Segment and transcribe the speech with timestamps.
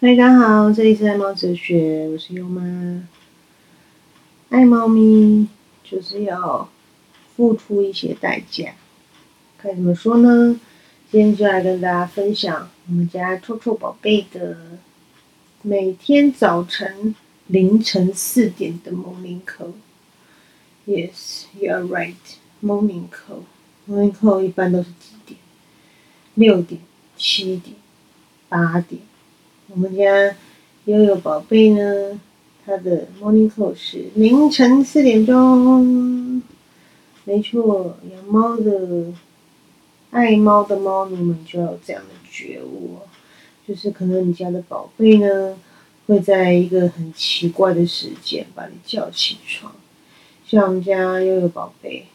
[0.00, 2.62] 嗨，大家好，这里是爱猫哲学，我是优妈。
[4.48, 5.48] 爱猫咪
[5.82, 6.70] 就是要
[7.34, 8.76] 付出一些代价，
[9.60, 10.60] 该怎么说呢？
[11.10, 14.78] 今天就来跟大家分享我们家臭臭宝贝的
[15.62, 17.16] 每天早晨
[17.48, 19.72] 凌晨四点的 morning call。
[20.86, 22.14] Yes, you are right.
[22.62, 23.42] Morning call.
[23.88, 25.40] Morning call 一般都是几点？
[26.34, 26.80] 六点、
[27.16, 27.74] 七点、
[28.48, 29.02] 八点。
[29.70, 30.34] 我们家
[30.86, 32.18] 悠悠宝贝呢，
[32.64, 36.42] 它的 morning call 是凌晨四点钟。
[37.24, 39.12] 没错，养猫的、
[40.10, 43.00] 爱猫的猫奴们就要有这样的觉悟，
[43.66, 45.58] 就是可能你家的宝贝呢，
[46.06, 49.70] 会在一个很奇怪的时间把你叫起床。
[50.46, 52.06] 像我们家悠悠宝贝，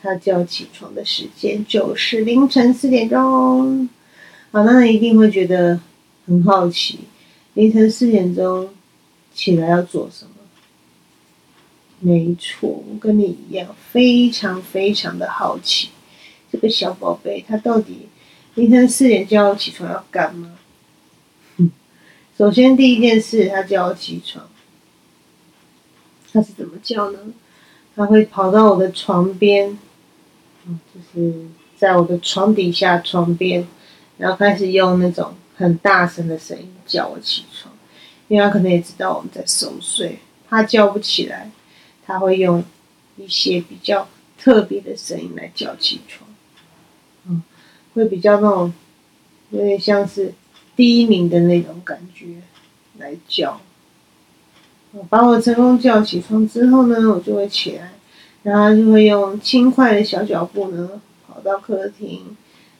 [0.00, 3.88] 他叫起床的时间就是凌晨四点钟。
[4.52, 5.80] 好，那一定会觉得。
[6.26, 7.00] 很好奇，
[7.60, 8.70] 凌晨四点钟
[9.34, 10.30] 起来要做什么？
[11.98, 15.90] 没错，我跟你一样，非常非常的好奇，
[16.50, 18.08] 这个小宝贝他到底
[18.54, 20.56] 凌晨四点叫我起床要干嘛？
[22.38, 24.48] 首先第一件事，他叫我起床，
[26.32, 27.18] 他是怎么叫呢？
[27.94, 29.78] 他会跑到我的床边，
[30.66, 31.44] 就是
[31.76, 33.68] 在我的床底下、床边，
[34.16, 35.34] 然后开始用那种。
[35.60, 37.70] 很大声的声音叫我起床，
[38.28, 41.50] 因为他可能也知道我们在熟睡，怕叫不起来，
[42.06, 42.64] 他会用
[43.18, 46.30] 一些比较特别的声音来叫起床，
[47.26, 47.42] 嗯，
[47.92, 48.72] 会比较那种
[49.50, 50.32] 有点像是
[50.74, 52.36] 低鸣的那种感觉
[52.96, 53.60] 来叫。
[55.10, 57.92] 把我成功叫起床之后呢，我就会起来，
[58.44, 62.34] 然后就会用轻快的小脚步呢跑到客厅，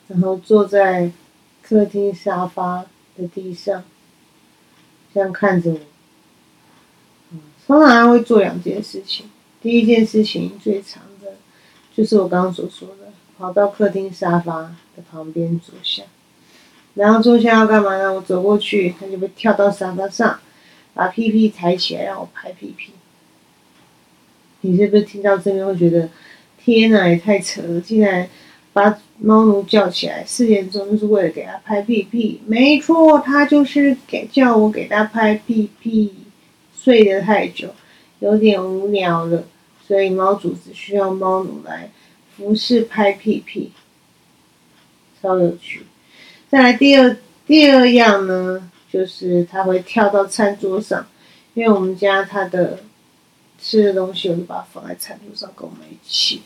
[0.09, 1.13] 然后坐在。
[1.71, 2.85] 客厅沙发
[3.17, 3.85] 的地上，
[5.15, 5.79] 这样看着我。
[7.65, 9.27] 通常会做两件事情。
[9.63, 11.35] 第一件事情最长的，
[11.95, 14.63] 就是我刚刚所说的，跑到客厅沙发
[14.97, 16.03] 的旁边坐下。
[16.95, 18.13] 然后坐下要干嘛呢？
[18.15, 20.41] 我走过去，他就会跳到沙发上，
[20.93, 22.95] 把屁屁抬起来让我拍屁屁。
[24.63, 26.09] 你是不是听到这边会觉得，
[26.59, 28.29] 天哪，也太扯了，竟然！
[28.73, 32.41] 把猫奴叫起来，四点钟就是为了给他拍屁屁。
[32.47, 36.15] 没错，他就是给叫我给他拍屁屁。
[36.83, 37.69] 睡得太久，
[38.21, 39.45] 有点无聊了，
[39.87, 41.91] 所以猫主子需要猫奴来
[42.35, 43.71] 服侍拍屁屁，
[45.21, 45.85] 超有趣。
[46.49, 47.15] 再来第二
[47.47, 51.07] 第二样呢，就是他会跳到餐桌上，
[51.53, 52.79] 因为我们家他的
[53.61, 56.41] 吃的东西，我就把它放在餐桌上跟我们一起。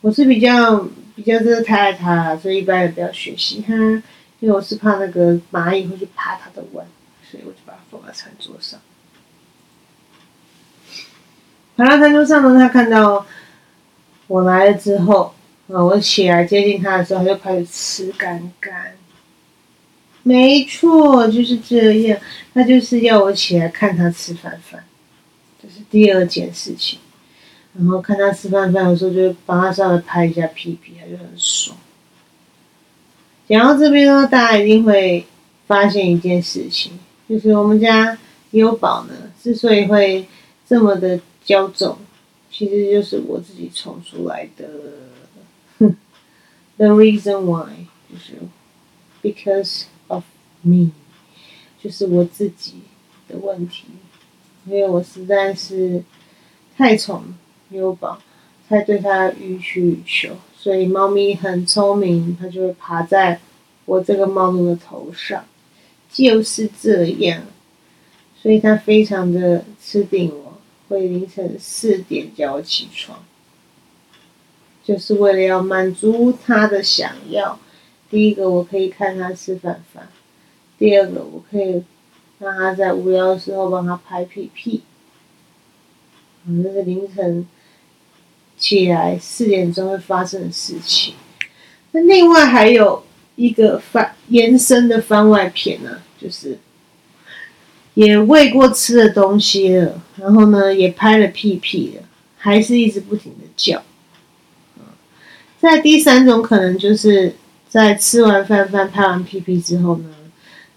[0.00, 3.74] 我是比较比较真的太爱它，所以一般人不要学习它，
[4.38, 6.86] 因为我是怕那个蚂蚁会去爬它的碗，
[7.28, 8.78] 所以我就把它放在餐桌上。
[11.76, 13.26] 爬到餐桌上呢，它看到
[14.28, 15.34] 我来了之后，
[15.68, 18.94] 啊，我起来接近它的时候，它就开始吃干干。
[20.22, 22.18] 没错，就是这样，
[22.54, 24.84] 它就是要我起来看它吃饭饭，
[25.60, 26.98] 这是第二件事情。
[27.78, 31.76] 然后看他吃饭饭的时候，就帮他稍微拍一下屁屁，他就很爽。
[33.48, 35.24] 讲到这边呢，大家一定会
[35.68, 36.92] 发现一件事情，
[37.28, 38.18] 就是我们家
[38.50, 40.26] 优宝呢，之所以会
[40.66, 41.96] 这么的骄纵，
[42.50, 44.68] 其实就是我自己宠出来的。
[46.76, 48.34] The reason why 就是
[49.22, 50.24] because of
[50.62, 50.90] me，
[51.80, 52.74] 就是我自己
[53.28, 53.84] 的问题，
[54.66, 56.02] 因为我实在是
[56.76, 57.22] 太宠。
[57.70, 58.20] 优宝
[58.68, 63.40] 才对它予取予求，所以猫咪很聪明，它就会爬在
[63.84, 65.44] 我这个猫奴的头上，
[66.10, 67.42] 就是这样。
[68.40, 73.18] 所以它非常的吃定我，会凌晨四点叫我起床，
[74.84, 77.58] 就是为了要满足它的想要。
[78.08, 80.04] 第一个，我可以看它吃饭饭；
[80.78, 81.82] 第二个，我可以
[82.38, 84.82] 让它在无聊的时候帮它拍屁屁。
[86.46, 87.46] 嗯，这是凌晨。
[88.68, 91.14] 起来四点钟会发生的事情。
[91.92, 93.02] 那另外还有
[93.36, 96.58] 一个番延伸的番外篇呢，就是
[97.94, 102.02] 也喂过吃的东西了，然后呢也拍了屁屁了，
[102.36, 103.82] 还是一直不停的叫。
[105.58, 107.34] 在第三种可能就是
[107.68, 110.10] 在吃完饭饭拍完屁屁之后呢，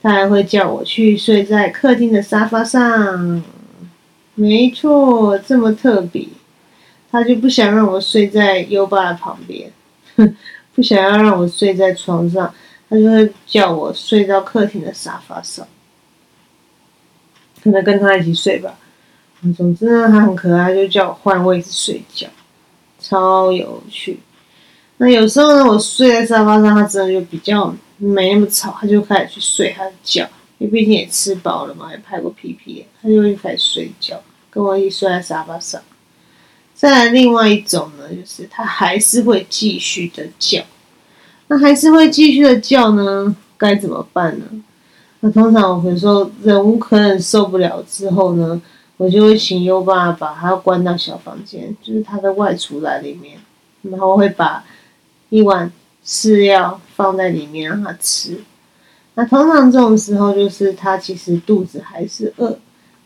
[0.01, 3.43] 他还会叫我去睡在客厅的沙发上。
[4.35, 6.25] 没错，这么特别。
[7.11, 9.71] 他就不想让我睡在优爸的旁边，
[10.73, 12.53] 不想要让我睡在床上，
[12.89, 15.67] 他就会叫我睡到客厅的沙发上。
[17.61, 18.75] 可能跟他一起睡吧。
[19.57, 22.27] 总之呢，他很可爱，就叫我换位置睡觉，
[22.99, 24.19] 超有趣。
[24.97, 30.27] 那有时候呢，我睡在沙发上，他真的就比较没那么吵，他就开始去睡他的觉。
[30.59, 34.21] 因为毕竟也吃饱了嘛，也拍过屁屁，他就会开始睡觉，
[34.51, 35.81] 跟我一起睡在沙发上。
[36.81, 40.63] 再来另外一种呢，就是它还是会继续的叫。
[41.45, 43.35] 那还是会继续的叫呢？
[43.55, 44.45] 该怎么办呢？
[45.19, 48.59] 那通常我会说忍无可忍受不了之后呢？
[48.97, 53.37] 我就会请优爸把他关到小房间，就是他的外出来里面，
[53.83, 54.63] 然后会把
[55.29, 55.71] 一碗
[56.03, 58.41] 饲料放在里面让他吃。
[59.13, 62.57] 那通常这种时候，就是他其实肚子还是饿，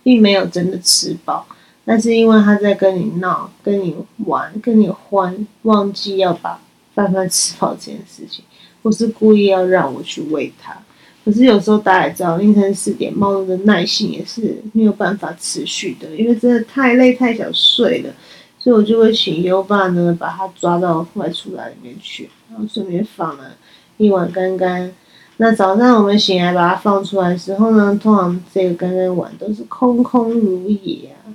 [0.01, 1.45] 并没有真的吃饱，
[1.85, 3.95] 但是因为他在跟你闹、跟你
[4.25, 6.59] 玩、跟你欢，忘记要把
[6.93, 8.43] 饭饭吃饱这件事情，
[8.81, 10.75] 或是故意要让我去喂他。
[11.23, 18.13] 可是有时候大家也知道，凌晨四点猫的耐性也是没有办法持续的，因为真的太累太想睡了，
[18.59, 23.51] 所以我就会请优爸呢把它抓到外出来里面去，然后顺便放了
[23.97, 24.93] 一碗干干。
[25.37, 31.33] 那早上我们醒来把它放出来的时候呢，通常这个干干碗都是空空如也啊，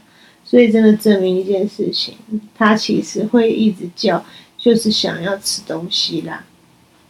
[0.50, 2.16] 所以真的证明一件事情，
[2.56, 4.24] 它其实会一直叫，
[4.58, 6.44] 就是想要吃东西啦，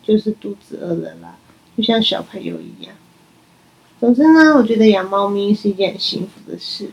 [0.03, 1.39] 就是肚子饿了啦。
[1.75, 2.95] 就像小朋友一样。
[3.99, 6.91] 总之呢，我觉得养猫咪是一件很幸福的事。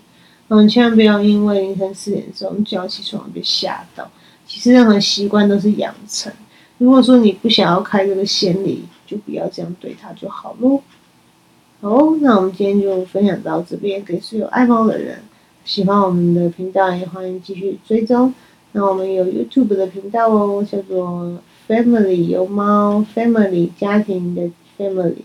[0.48, 4.10] 嗯，千万不要因为凌晨四点钟叫起床被吓到。
[4.46, 6.32] 其实任何习惯都是养成。
[6.78, 10.82] 如果说你不想要开这个先例，就不要这样对它就好喽。
[11.82, 14.02] 好，那我们今天就分享到这边。
[14.06, 15.22] 给所有爱猫的人，
[15.68, 18.34] 喜欢我们的频道也欢迎继续追踪。
[18.72, 21.38] 那我们有 YouTube 的频道哦，叫做
[21.68, 24.50] Family 有猫 Family 家庭的。
[24.78, 25.16] Family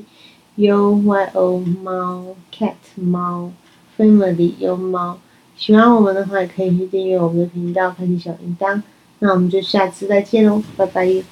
[0.55, 3.53] U Y O 猫 Cat 猫
[3.99, 5.19] Family 有猫，
[5.55, 8.81] 喜欢我们的话也可以去订阅我们的频道，开启小铃铛。
[9.19, 11.23] 那我们就下次再见喽，拜拜。